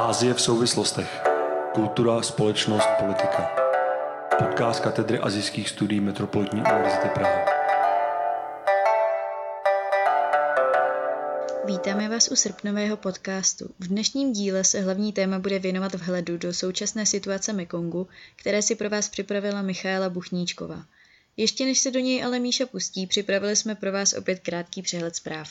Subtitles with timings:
[0.00, 1.22] Ázie v souvislostech.
[1.74, 3.50] Kultura, společnost, politika.
[4.38, 7.44] Podcast katedry azijských studií Metropolitní univerzity Praha.
[11.66, 13.70] Vítáme vás u srpnového podcastu.
[13.78, 18.74] V dnešním díle se hlavní téma bude věnovat vhledu do současné situace Mekongu, které si
[18.74, 20.84] pro vás připravila Michaela Buchníčková.
[21.36, 25.16] Ještě než se do něj ale Míša pustí, připravili jsme pro vás opět krátký přehled
[25.16, 25.48] zpráv.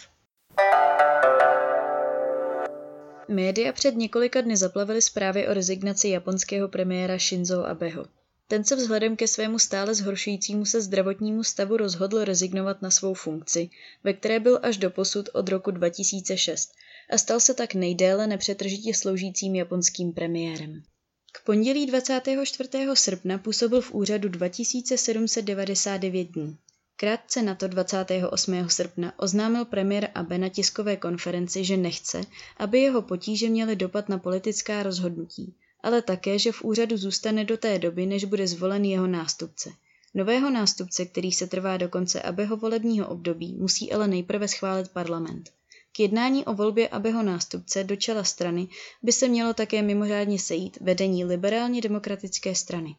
[3.29, 8.05] Média před několika dny zaplavily zprávy o rezignaci japonského premiéra Shinzo Abeho.
[8.47, 13.69] Ten se vzhledem ke svému stále zhoršujícímu se zdravotnímu stavu rozhodl rezignovat na svou funkci,
[14.03, 16.71] ve které byl až do posud od roku 2006
[17.09, 20.83] a stal se tak nejdéle nepřetržitě sloužícím japonským premiérem.
[21.31, 22.69] K pondělí 24.
[22.93, 26.57] srpna působil v úřadu 2799 dní.
[27.02, 28.70] Krátce na to 28.
[28.70, 32.22] srpna oznámil premiér Abe na tiskové konferenci, že nechce,
[32.58, 37.58] aby jeho potíže měly dopad na politická rozhodnutí, ale také, že v úřadu zůstane do
[37.58, 39.70] té doby, než bude zvolen jeho nástupce.
[40.14, 45.50] Nového nástupce, který se trvá do konce Abeho volebního období, musí ale nejprve schválit parlament.
[45.92, 48.67] K jednání o volbě Abeho nástupce do čela strany
[49.03, 52.95] by se mělo také mimořádně sejít vedení liberálně demokratické strany.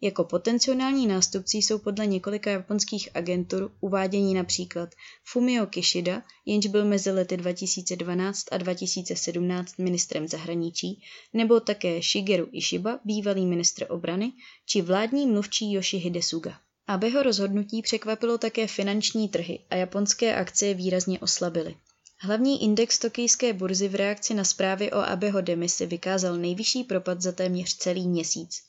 [0.00, 4.88] Jako potenciální nástupci jsou podle několika japonských agentur uvádění například
[5.24, 13.00] Fumio Kishida, jenž byl mezi lety 2012 a 2017 ministrem zahraničí, nebo také Shigeru Ishiba,
[13.04, 14.32] bývalý ministr obrany,
[14.66, 16.60] či vládní mluvčí Yoshihide Suga.
[16.86, 21.76] Abeho rozhodnutí překvapilo také finanční trhy a japonské akcie výrazně oslabily.
[22.20, 27.32] Hlavní index tokijské burzy v reakci na zprávy o Abeho demisi vykázal nejvyšší propad za
[27.32, 28.68] téměř celý měsíc.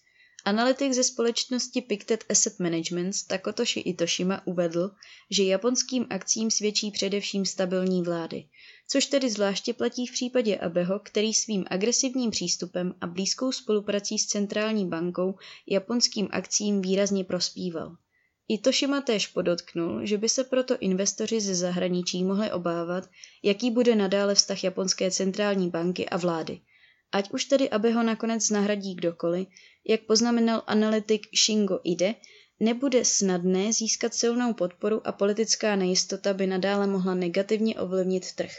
[0.50, 4.91] Analytik ze společnosti Pictet Asset Management Takotoshi Itoshima uvedl,
[5.30, 8.45] že japonským akcím svědčí především stabilní vlády,
[8.88, 14.25] což tedy zvláště platí v případě Abeho, který svým agresivním přístupem a blízkou spoluprací s
[14.25, 15.35] centrální bankou
[15.68, 17.96] japonským akcím výrazně prospíval.
[18.47, 23.09] Itoshima též podotknul, že by se proto investoři ze zahraničí mohli obávat,
[23.44, 26.62] jaký bude nadále vztah japonské centrální banky a vlády.
[27.12, 29.47] Ať už tedy, aby ho nakonec nahradí kdokoliv,
[29.88, 32.16] jak poznamenal analytik Shingo Ide,
[32.59, 38.53] nebude snadné získat silnou podporu a politická nejistota by nadále mohla negativně ovlivnit trh.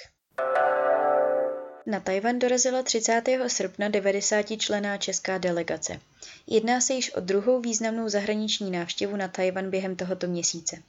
[1.90, 3.22] Na Tajvan dorazila 30.
[3.46, 6.00] srpna 90 člená česká delegace.
[6.46, 10.82] Jedná se již o druhou významnou zahraniční návštěvu na Tajvan během tohoto měsíce.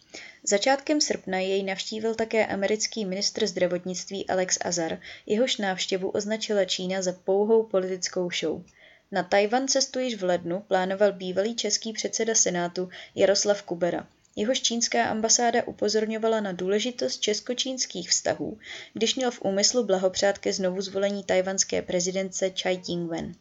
[0.44, 7.14] Začátkem srpna jej navštívil také americký ministr zdravotnictví Alex Azar, jehož návštěvu označila Čína za
[7.24, 8.64] pouhou politickou show.
[9.12, 14.08] Na Tajvan cestu již v lednu plánoval bývalý český předseda Senátu Jaroslav Kubera.
[14.36, 18.58] Jehož čínská ambasáda upozorňovala na důležitost česko-čínských vztahů,
[18.94, 23.34] když měl v úmyslu blahopřát ke znovu zvolení tajvanské prezidentce Chai Ing-wen.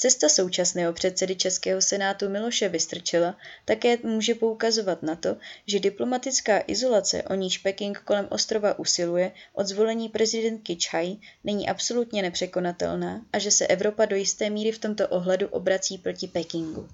[0.00, 7.22] Cesta současného předsedy Českého senátu Miloše Vystrčila také může poukazovat na to, že diplomatická izolace,
[7.22, 13.50] o níž Peking kolem ostrova usiluje, od zvolení prezidentky Chai není absolutně nepřekonatelná a že
[13.50, 16.88] se Evropa do jisté míry v tomto ohledu obrací proti Pekingu.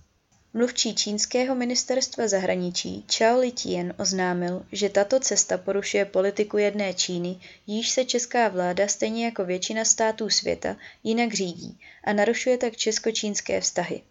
[0.57, 7.91] Mluvčí čínského ministerstva zahraničí Chao Litien oznámil, že tato cesta porušuje politiku jedné Číny, již
[7.91, 14.03] se česká vláda stejně jako většina států světa jinak řídí a narušuje tak česko-čínské vztahy.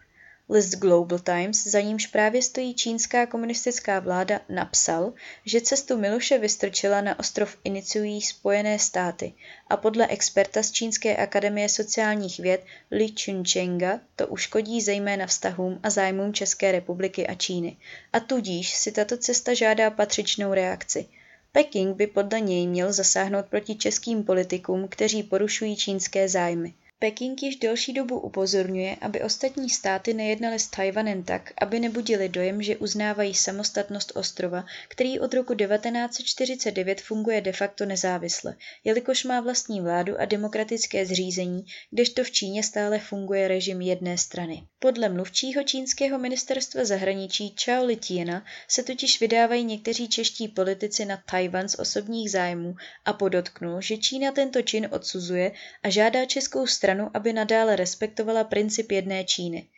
[0.49, 5.13] List Global Times, za nímž právě stojí čínská komunistická vláda, napsal,
[5.45, 9.33] že cestu Miloše Vystrčila na ostrov iniciují Spojené státy
[9.67, 15.89] a podle experta z Čínské akademie sociálních věd Li Chunčenga to uškodí zejména vztahům a
[15.89, 17.77] zájmům České republiky a Číny.
[18.13, 21.05] A tudíž si tato cesta žádá patřičnou reakci.
[21.51, 26.73] Peking by podle něj měl zasáhnout proti českým politikům, kteří porušují čínské zájmy.
[27.03, 32.62] Peking již delší dobu upozorňuje, aby ostatní státy nejednaly s Tajvanem tak, aby nebudili dojem,
[32.62, 39.82] že uznávají samostatnost ostrova, který od roku 1949 funguje de facto nezávisle, jelikož má vlastní
[39.82, 44.64] vládu a demokratické zřízení, kdežto v Číně stále funguje režim jedné strany.
[44.79, 51.70] Podle mluvčího čínského ministerstva zahraničí Chao Litiena se totiž vydávají někteří čeští politici na Tajvan
[51.70, 52.76] z osobních zájmů
[53.06, 55.52] a podotknul, že Čína tento čin odsuzuje
[55.84, 59.69] a žádá českou stranu stranu, aby nadále respektovala princip jedné Číny.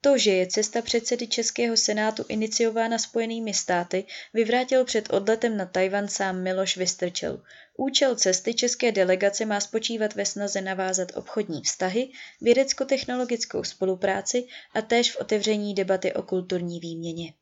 [0.00, 6.08] To, že je cesta předsedy Českého senátu iniciována Spojenými státy, vyvrátil před odletem na Tajvan
[6.08, 7.42] sám Miloš Vystrčil.
[7.76, 15.12] Účel cesty české delegace má spočívat ve snaze navázat obchodní vztahy, vědecko-technologickou spolupráci a též
[15.12, 17.32] v otevření debaty o kulturní výměně.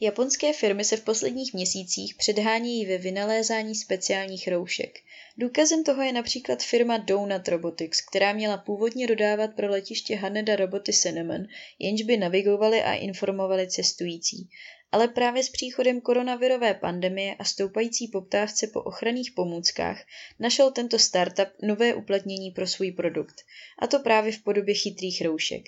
[0.00, 4.98] Japonské firmy se v posledních měsících předhánějí ve vynalézání speciálních roušek.
[5.36, 10.92] Důkazem toho je například firma Donut Robotics, která měla původně dodávat pro letiště Haneda roboty
[10.92, 11.46] Cinnamon,
[11.78, 14.48] jenž by navigovali a informovali cestující.
[14.92, 20.04] Ale právě s příchodem koronavirové pandemie a stoupající poptávce po ochranných pomůckách
[20.38, 23.34] našel tento startup nové uplatnění pro svůj produkt,
[23.78, 25.64] a to právě v podobě chytrých roušek.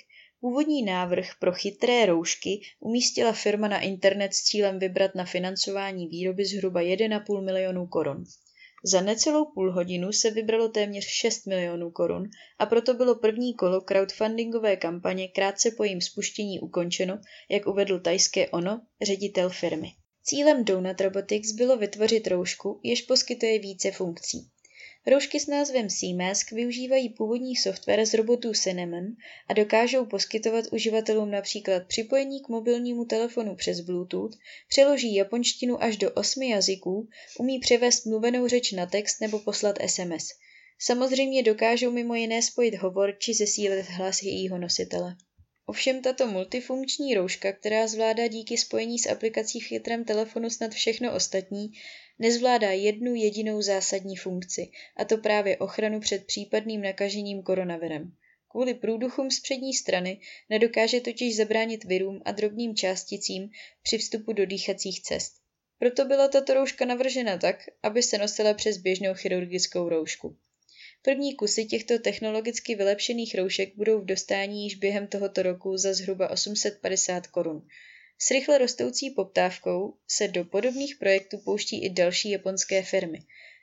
[0.46, 6.44] Původní návrh pro chytré roušky umístila firma na internet s cílem vybrat na financování výroby
[6.44, 8.24] zhruba 1,5 milionu korun.
[8.84, 13.80] Za necelou půl hodinu se vybralo téměř 6 milionů korun a proto bylo první kolo
[13.80, 17.18] crowdfundingové kampaně krátce po jejím spuštění ukončeno,
[17.50, 19.92] jak uvedl tajské Ono, ředitel firmy.
[20.22, 24.48] Cílem Donut Robotics bylo vytvořit roušku, jež poskytuje více funkcí.
[25.08, 29.06] Roušky s názvem Seamask využívají původní software z robotů Cinnamon
[29.48, 34.38] a dokážou poskytovat uživatelům například připojení k mobilnímu telefonu přes Bluetooth,
[34.68, 37.08] přeloží japonštinu až do osmi jazyků,
[37.38, 40.28] umí převést mluvenou řeč na text nebo poslat SMS.
[40.78, 45.16] Samozřejmě dokážou mimo jiné spojit hovor či zesílit hlas jejího nositele.
[45.66, 51.14] Ovšem tato multifunkční rouška, která zvládá díky spojení s aplikací v chytrém telefonu snad všechno
[51.14, 51.72] ostatní,
[52.18, 58.12] nezvládá jednu jedinou zásadní funkci, a to právě ochranu před případným nakažením koronavirem.
[58.48, 60.20] Kvůli průduchům z přední strany
[60.50, 63.50] nedokáže totiž zabránit virům a drobným částicím
[63.82, 65.32] při vstupu do dýchacích cest.
[65.78, 70.36] Proto byla tato rouška navržena tak, aby se nosila přes běžnou chirurgickou roušku.
[71.02, 76.30] První kusy těchto technologicky vylepšených roušek budou v dostání již během tohoto roku za zhruba
[76.30, 77.68] 850 korun.
[78.18, 83.18] S rychle rostoucí poptávkou se do podobných projektů pouští i další japonské firmy.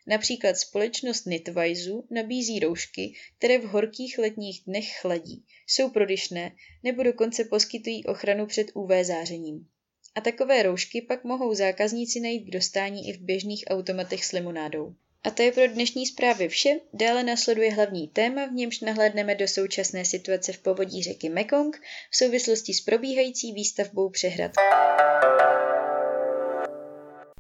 [0.08, 7.46] Například společnost Nitwaizu nabízí roušky, které v horkých letních dnech chladí, jsou prodyšné nebo dokonce
[7.46, 9.68] poskytují ochranu před UV zářením.
[10.16, 14.96] A takové roušky pak mohou zákazníci najít k dostání i v běžných automatech s limonádou.
[15.26, 16.70] A to je pro dnešní zprávy vše.
[16.94, 21.82] Dále nasleduje hlavní téma, v němž nahlédneme do současné situace v povodí řeky Mekong
[22.12, 24.52] v souvislosti s probíhající výstavbou přehrad.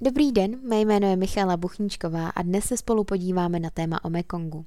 [0.05, 4.09] Dobrý den, mé jméno je Michala Buchníčková a dnes se spolu podíváme na téma o
[4.09, 4.65] Mekongu.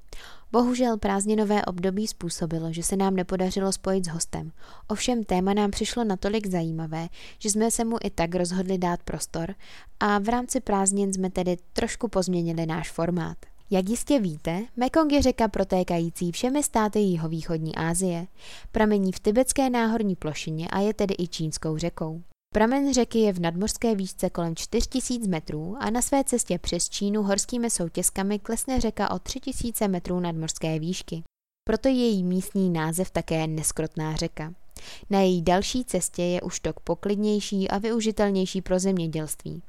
[0.52, 4.52] Bohužel prázdninové období způsobilo, že se nám nepodařilo spojit s hostem.
[4.88, 9.54] Ovšem téma nám přišlo natolik zajímavé, že jsme se mu i tak rozhodli dát prostor
[10.00, 13.38] a v rámci prázdnin jsme tedy trošku pozměnili náš formát.
[13.70, 18.26] Jak jistě víte, Mekong je řeka protékající všemi státy jihovýchodní Asie.
[18.72, 22.22] Pramení v tibetské náhorní plošině a je tedy i čínskou řekou.
[22.54, 27.22] Pramen řeky je v nadmořské výšce kolem 4000 metrů a na své cestě přes Čínu
[27.22, 31.22] horskými soutězkami klesne řeka o 3000 metrů nadmořské výšky.
[31.68, 34.54] Proto je její místní název také Neskrotná řeka.
[35.10, 39.62] Na její další cestě je už tok poklidnější a využitelnější pro zemědělství.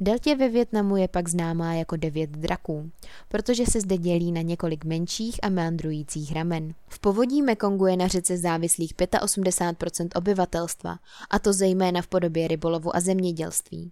[0.00, 2.90] V deltě ve Větnamu je pak známá jako devět draků,
[3.28, 6.74] protože se zde dělí na několik menších a meandrujících ramen.
[6.88, 10.98] V povodí Mekongu je na řece závislých 85% obyvatelstva,
[11.30, 13.90] a to zejména v podobě rybolovu a zemědělství.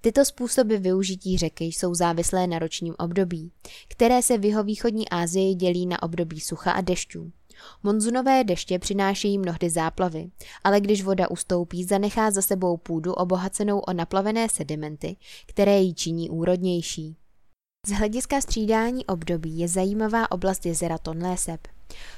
[0.00, 3.50] Tyto způsoby využití řeky jsou závislé na ročním období,
[3.88, 7.32] které se v jihovýchodní Asii dělí na období sucha a dešťů.
[7.82, 10.30] Monzunové deště přinášejí mnohdy záplavy,
[10.64, 15.16] ale když voda ustoupí, zanechá za sebou půdu obohacenou o naplavené sedimenty,
[15.46, 17.16] které ji činí úrodnější.
[17.86, 21.68] Z hlediska střídání období je zajímavá oblast jezera Tonlésep.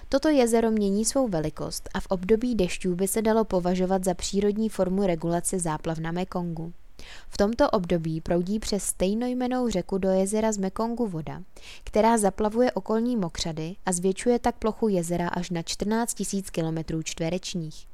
[0.08, 4.68] Toto jezero mění svou velikost a v období dešťů by se dalo považovat za přírodní
[4.68, 6.72] formu regulace záplav na Mekongu.
[7.28, 11.42] V tomto období proudí přes stejnojmenou řeku do jezera z Mekongu voda,
[11.84, 17.86] která zaplavuje okolní mokřady a zvětšuje tak plochu jezera až na 14 000 km čtverečních.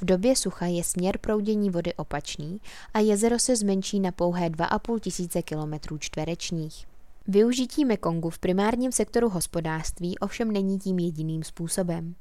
[0.00, 2.60] V době sucha je směr proudění vody opačný
[2.94, 6.86] a jezero se zmenší na pouhé 2,5 tisíce km čtverečních.
[7.30, 12.14] Využití Mekongu v primárním sektoru hospodářství ovšem není tím jediným způsobem.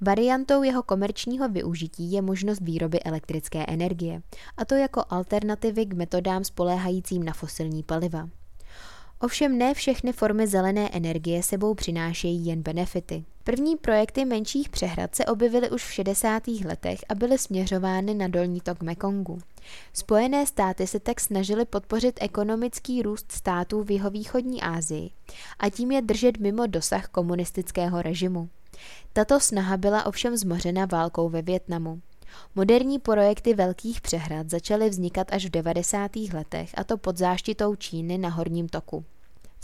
[0.00, 4.22] Variantou jeho komerčního využití je možnost výroby elektrické energie,
[4.56, 8.28] a to jako alternativy k metodám spoléhajícím na fosilní paliva.
[9.20, 13.24] Ovšem ne všechny formy zelené energie sebou přinášejí jen benefity.
[13.44, 16.42] První projekty menších přehrad se objevily už v 60.
[16.48, 19.38] letech a byly směřovány na dolní tok Mekongu.
[19.92, 25.10] Spojené státy se tak snažily podpořit ekonomický růst států v jihovýchodní Asii
[25.58, 28.48] a tím je držet mimo dosah komunistického režimu.
[29.12, 32.00] Tato snaha byla ovšem zmořena válkou ve Větnamu.
[32.54, 36.10] Moderní projekty velkých přehrad začaly vznikat až v 90.
[36.16, 39.04] letech a to pod záštitou Číny na horním toku.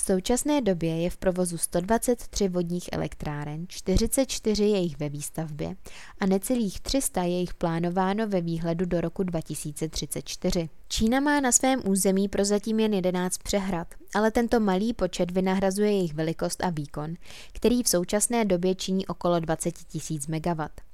[0.00, 5.76] V současné době je v provozu 123 vodních elektráren, 44 jejich ve výstavbě
[6.20, 10.68] a necelých 300 je jich plánováno ve výhledu do roku 2034.
[10.88, 16.14] Čína má na svém území prozatím jen 11 přehrad, ale tento malý počet vynahrazuje jejich
[16.14, 17.14] velikost a výkon,
[17.52, 19.74] který v současné době činí okolo 20
[20.10, 20.88] 000 MW.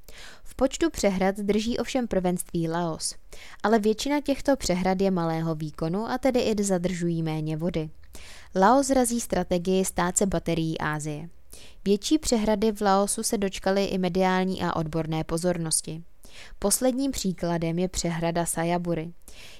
[0.44, 3.14] V počtu přehrad drží ovšem prvenství Laos,
[3.62, 7.90] ale většina těchto přehrad je malého výkonu a tedy i zadržují méně vody.
[8.56, 11.28] Laos razí strategii stát se baterií Ázie.
[11.85, 16.02] Větší přehrady v Laosu se dočkaly i mediální a odborné pozornosti.
[16.59, 19.12] Posledním příkladem je přehrada Sayabury.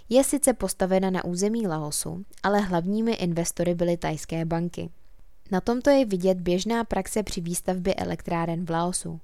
[0.09, 4.91] Je sice postavena na území Laosu, ale hlavními investory byly tajské banky.
[5.51, 9.21] Na tomto je vidět běžná praxe při výstavbě elektráren v Laosu.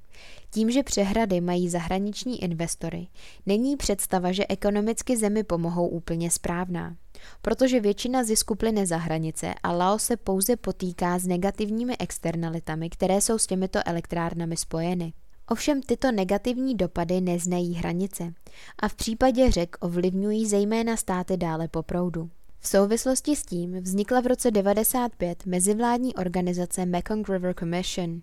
[0.51, 3.07] Tím, že přehrady mají zahraniční investory,
[3.47, 6.97] není představa, že ekonomicky zemi pomohou úplně správná.
[7.43, 13.21] Protože většina zisku plyne za hranice a Laos se pouze potýká s negativními externalitami, které
[13.21, 15.13] jsou s těmito elektrárnami spojeny.
[15.49, 18.33] Ovšem tyto negativní dopady neznají hranice
[18.79, 22.31] a v případě řek ovlivňují zejména státy dále po proudu.
[22.63, 28.23] V souvislosti s tím vznikla v roce 1995 mezivládní organizace Mekong River Commission.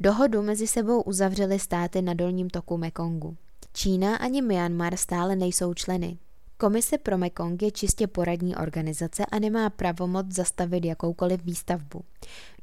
[0.00, 3.36] Dohodu mezi sebou uzavřely státy na dolním toku Mekongu.
[3.72, 6.18] Čína ani Myanmar stále nejsou členy.
[6.56, 12.04] Komise pro Mekong je čistě poradní organizace a nemá pravomoc zastavit jakoukoliv výstavbu.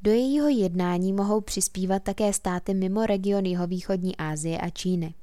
[0.02, 5.14] Do jejího jednání mohou přispívat také státy mimo region jihovýchodní Asie a Číny.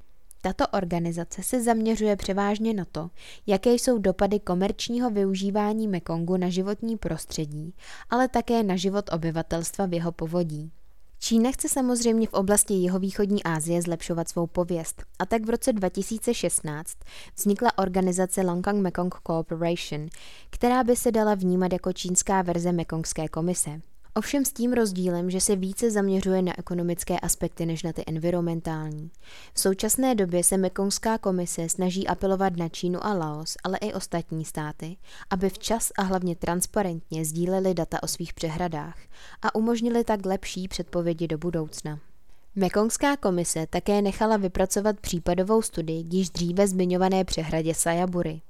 [0.47, 3.09] Tato organizace se zaměřuje převážně na to,
[3.47, 7.73] jaké jsou dopady komerčního využívání Mekongu na životní prostředí,
[8.09, 10.71] ale také na život obyvatelstva v jeho povodí.
[11.19, 16.97] Čína chce samozřejmě v oblasti jihovýchodní Asie zlepšovat svou pověst a tak v roce 2016
[17.37, 20.07] vznikla organizace Langkang Mekong Cooperation,
[20.49, 23.81] která by se dala vnímat jako čínská verze Mekongské komise.
[24.17, 29.11] Ovšem s tím rozdílem, že se více zaměřuje na ekonomické aspekty než na ty environmentální.
[29.53, 34.45] V současné době se Mekongská komise snaží apelovat na Čínu a Laos, ale i ostatní
[34.45, 34.97] státy,
[35.29, 38.97] aby včas a hlavně transparentně sdíleli data o svých přehradách
[39.41, 41.99] a umožnili tak lepší předpovědi do budoucna.
[42.55, 48.41] Mekongská komise také nechala vypracovat případovou studii k již dříve zmiňované přehradě Sayabury.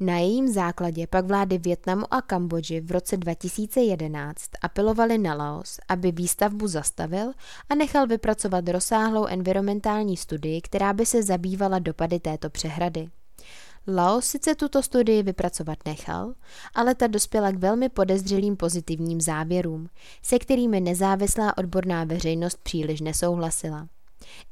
[0.00, 6.12] Na jejím základě pak vlády Větnamu a Kambodži v roce 2011 apelovaly na Laos, aby
[6.12, 7.32] výstavbu zastavil
[7.68, 13.08] a nechal vypracovat rozsáhlou environmentální studii, která by se zabývala dopady této přehrady.
[13.88, 16.34] Laos sice tuto studii vypracovat nechal,
[16.74, 19.88] ale ta dospěla k velmi podezřelým pozitivním závěrům,
[20.22, 23.88] se kterými nezávislá odborná veřejnost příliš nesouhlasila.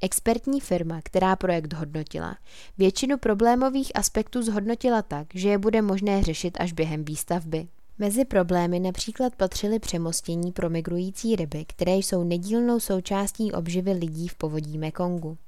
[0.00, 2.36] Expertní firma, která projekt hodnotila,
[2.78, 7.68] většinu problémových aspektů zhodnotila tak, že je bude možné řešit až během výstavby.
[7.98, 14.34] Mezi problémy například patřily přemostění pro migrující ryby, které jsou nedílnou součástí obživy lidí v
[14.34, 15.38] povodí Mekongu.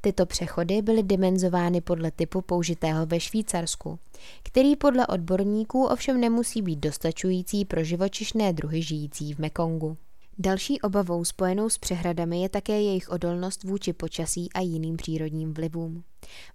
[0.00, 3.98] Tyto přechody byly dimenzovány podle typu použitého ve Švýcarsku,
[4.42, 9.96] který podle odborníků ovšem nemusí být dostačující pro živočišné druhy žijící v Mekongu.
[10.42, 16.04] Další obavou spojenou s přehradami je také jejich odolnost vůči počasí a jiným přírodním vlivům.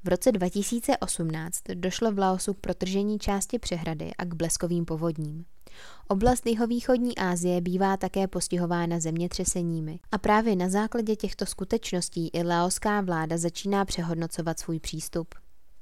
[0.04, 5.46] V roce 2018 došlo v Laosu k protržení části přehrady a k bleskovým povodním.
[6.08, 13.02] Oblast jihovýchodní Asie bývá také postihována zemětřeseními a právě na základě těchto skutečností i laoská
[13.02, 15.36] vláda začíná přehodnocovat svůj přístup.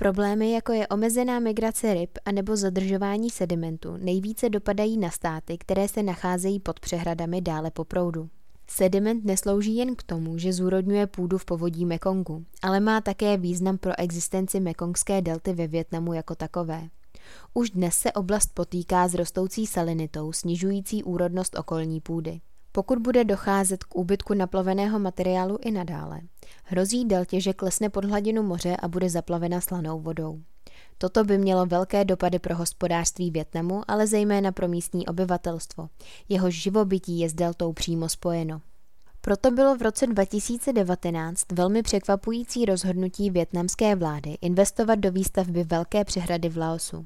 [0.03, 5.87] Problémy, jako je omezená migrace ryb a nebo zadržování sedimentu, nejvíce dopadají na státy, které
[5.87, 8.29] se nacházejí pod přehradami dále po proudu.
[8.67, 13.77] Sediment neslouží jen k tomu, že zúrodňuje půdu v povodí Mekongu, ale má také význam
[13.77, 16.89] pro existenci mekongské delty ve Větnamu jako takové.
[17.53, 22.41] Už dnes se oblast potýká s rostoucí salinitou, snižující úrodnost okolní půdy.
[22.75, 26.21] Pokud bude docházet k úbytku naplaveného materiálu i nadále,
[26.63, 30.39] hrozí deltě, že klesne pod hladinu moře a bude zaplavena slanou vodou.
[30.97, 35.89] Toto by mělo velké dopady pro hospodářství Větnamu, ale zejména pro místní obyvatelstvo.
[36.29, 38.61] Jeho živobytí je s deltou přímo spojeno.
[39.21, 46.49] Proto bylo v roce 2019 velmi překvapující rozhodnutí větnamské vlády investovat do výstavby velké přehrady
[46.49, 47.05] v Laosu.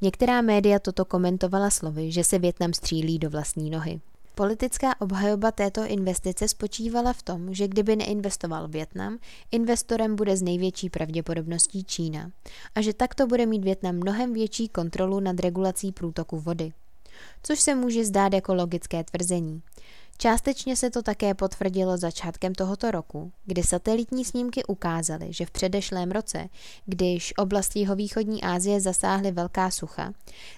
[0.00, 4.00] Některá média toto komentovala slovy, že se Větnam střílí do vlastní nohy.
[4.34, 9.18] Politická obhajoba této investice spočívala v tom, že kdyby neinvestoval Větnam,
[9.50, 12.30] investorem bude z největší pravděpodobností Čína
[12.74, 16.72] a že takto bude mít Větnam mnohem větší kontrolu nad regulací průtoku vody.
[17.42, 19.62] což se může zdát jako logické tvrzení.
[20.18, 26.10] Částečně se to také potvrdilo začátkem tohoto roku, kdy satelitní snímky ukázaly, že v předešlém
[26.10, 26.48] roce,
[26.86, 30.12] když oblast jihovýchodní Asie zasáhly velká sucha,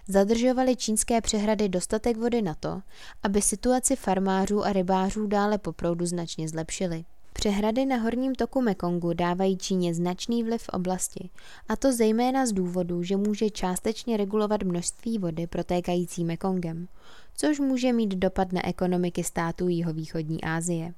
[0.09, 2.83] zadržovaly čínské přehrady dostatek vody na to,
[3.23, 7.05] aby situaci farmářů a rybářů dále po proudu značně zlepšily.
[7.37, 11.31] Přehrady na horním toku Mekongu dávají Číně značný vliv v oblasti,
[11.69, 16.89] a to zejména z důvodu, že může částečně regulovat množství vody protékající Mekongem,
[17.37, 20.95] což může mít dopad na ekonomiky států jihovýchodní Asie.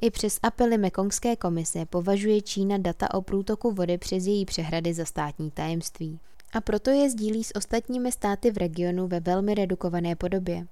[0.00, 5.04] I přes apely Mekongské komise považuje Čína data o průtoku vody přes její přehrady za
[5.04, 6.18] státní tajemství.
[6.52, 10.66] A proto je sdílí s ostatními státy v regionu ve velmi redukované podobě.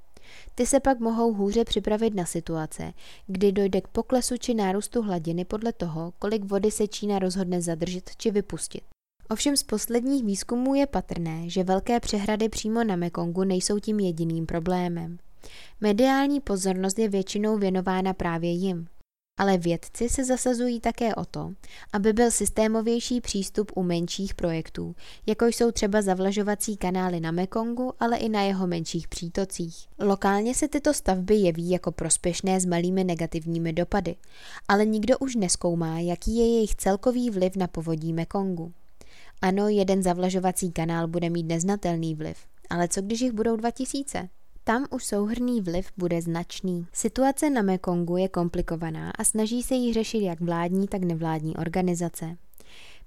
[0.55, 2.93] Ty se pak mohou hůře připravit na situace,
[3.27, 8.11] kdy dojde k poklesu či nárůstu hladiny podle toho, kolik vody se Čína rozhodne zadržet
[8.17, 8.83] či vypustit.
[9.31, 14.47] Ovšem z posledních výzkumů je patrné, že velké přehrady přímo na Mekongu nejsou tím jediným
[14.47, 15.19] problémem.
[15.81, 18.87] Mediální pozornost je většinou věnována právě jim.
[19.41, 21.53] Ale vědci se zasazují také o to,
[21.93, 24.95] aby byl systémovější přístup u menších projektů,
[25.27, 29.87] jako jsou třeba zavlažovací kanály na Mekongu, ale i na jeho menších přítocích.
[29.99, 34.17] Lokálně se tyto stavby jeví jako prospěšné s malými negativními dopady,
[34.69, 38.73] ale nikdo už neskoumá, jaký je jejich celkový vliv na povodí Mekongu.
[39.43, 42.37] Ano, jeden zavlažovací kanál bude mít neznatelný vliv,
[42.71, 44.29] ale co když jich budou 2000?
[44.71, 46.87] Tam už souhrný vliv bude značný.
[46.93, 52.37] Situace na Mekongu je komplikovaná a snaží se jí řešit jak vládní, tak nevládní organizace.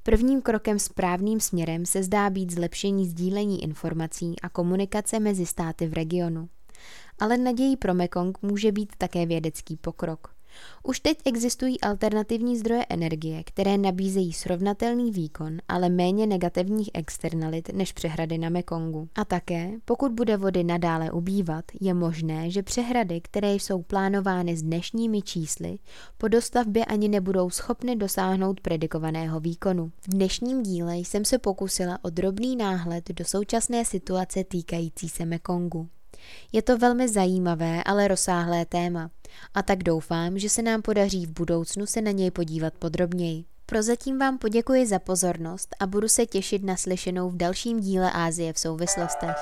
[0.03, 5.93] Prvním krokem správným směrem se zdá být zlepšení sdílení informací a komunikace mezi státy v
[5.93, 6.49] regionu.
[7.19, 10.35] Ale nadějí pro Mekong může být také vědecký pokrok.
[10.83, 17.91] Už teď existují alternativní zdroje energie, které nabízejí srovnatelný výkon, ale méně negativních externalit než
[17.91, 19.09] přehrady na Mekongu.
[19.15, 24.63] A také, pokud bude vody nadále ubývat, je možné, že přehrady, které jsou plánovány s
[24.63, 25.79] dnešními čísly,
[26.17, 29.91] po dostavbě ani nebudou schopny dosáhnout predikovaného výkonu.
[30.01, 35.89] V dnešním díle jsem se pokusila o drobný náhled do současné situace týkající se Mekongu.
[36.51, 39.11] Je to velmi zajímavé, ale rozsáhlé téma
[39.53, 43.45] a tak doufám, že se nám podaří v budoucnu se na něj podívat podrobněji.
[43.65, 48.53] Prozatím vám poděkuji za pozornost a budu se těšit na slyšenou v dalším díle Ázie
[48.53, 49.35] v souvislostech.